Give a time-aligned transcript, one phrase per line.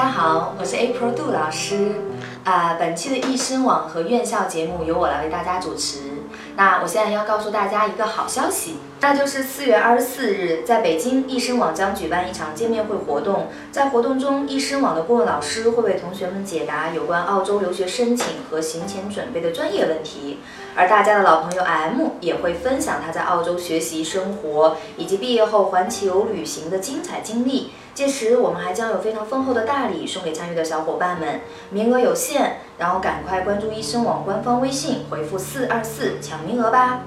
[0.00, 1.92] 大家好，我是 April 杜老师。
[2.42, 5.98] 啊、本期的易生网和院校节目由我来为大家主持。
[6.56, 13.48] 那我现在要告诉大家一个好消息，那就是四月二十四日，在北京易生网将举办一场见面会活动。
[13.70, 20.40] 在活动中，易生网的顾问老师会为同学们解答有关澳洲留学申请和行前准备的专业问题，
[20.74, 27.72] 而大家的老朋友 M 也会分享他在澳洲学习生活以及毕业后环球旅行的精彩经历。
[27.92, 37.00] 届时，我们还将有非常丰厚的大礼送给参与的小伙伴们，名额有限，然后赶快关注医生网官方微信，回复四二四抢名额吧。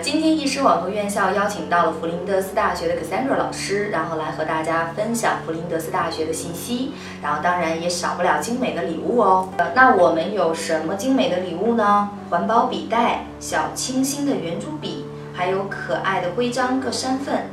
[0.00, 9.48] 今天易师网和院校邀请到了弗林德斯大学的 Cassandra 老师，然后来和大家分享弗林德斯大学的信息，然后当然也少不了精美的礼物哦。
[9.56, 12.10] 呃那我们有什么精美的礼物呢？
[12.30, 15.04] 环保笔袋、小清新的圆珠笔，
[15.34, 17.46] 还有可爱的徽章各三份，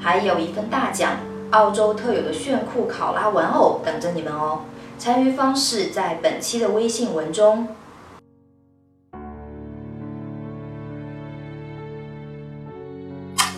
[0.00, 1.12] 还有一份大奖。
[1.50, 4.62] 澳洲特有的炫酷考拉玩偶等着你们哦！
[4.98, 7.68] 参与方式在本期的微信文中。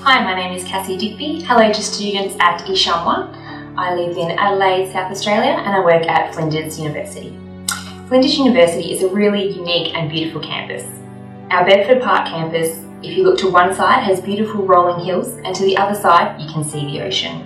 [0.02, 1.42] Hi, my name is Cassie Digby.
[1.42, 3.74] Hello to students at Ishamwa.
[3.76, 7.36] I live in Adelaide, South Australia, and I work at Flinders University.
[8.06, 10.84] Flinders University is a really unique and beautiful campus.
[11.50, 15.56] Our Bedford Park campus, if you look to one side, has beautiful rolling hills, and
[15.56, 17.40] to the other side, you can see the ocean.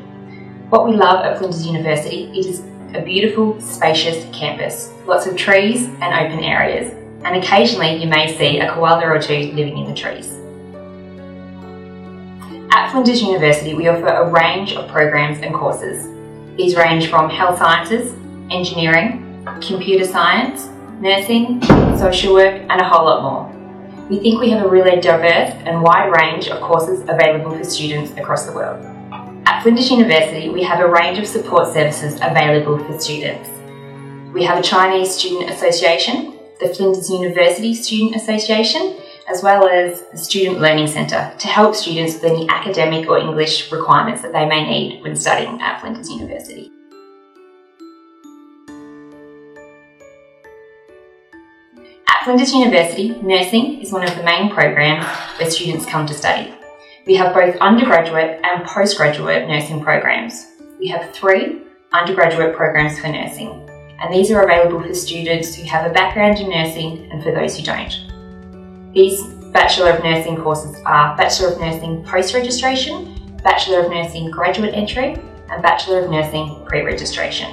[0.69, 2.61] What we love at Flinders University, it is
[2.95, 6.93] a beautiful, spacious campus, lots of trees and open areas,
[7.25, 10.37] and occasionally you may see a koala or two living in the trees.
[12.73, 16.07] At Flinders University, we offer a range of programs and courses.
[16.57, 18.15] These range from health sciences,
[18.49, 19.27] engineering,
[19.61, 20.69] computer science,
[21.01, 21.61] nursing,
[21.99, 24.09] social work, and a whole lot more.
[24.09, 28.13] We think we have a really diverse and wide range of courses available for students
[28.13, 28.85] across the world.
[29.47, 33.51] At Flinders University, we have a range of support services available for students.
[34.33, 39.00] We have a Chinese Student Association, the Flinders University Student Association,
[39.31, 43.71] as well as the Student Learning Centre to help students with any academic or English
[43.71, 46.73] requirements that they may need when studying at Flinders University.
[52.09, 55.07] At Flinders University, nursing is one of the main programs
[55.39, 56.53] where students come to study.
[57.07, 60.45] We have both undergraduate and postgraduate nursing programs.
[60.81, 61.63] We have three
[61.93, 63.49] undergraduate programs for nursing,
[64.01, 67.57] and these are available for students who have a background in nursing and for those
[67.57, 68.10] who don't.
[68.93, 73.15] These Bachelor of Nursing courses are Bachelor of Nursing post registration,
[73.45, 75.17] Bachelor of Nursing graduate entry,
[75.49, 77.51] and Bachelor of Nursing pre registration.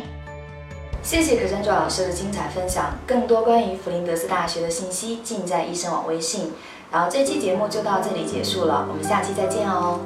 [1.04, 6.54] 谢谢可山卓老师的精彩分享，更多关于弗林德斯大学的信息尽在医生网微信。
[6.92, 10.00] 然后这期节目就到这里结束了，我们下期再见哦。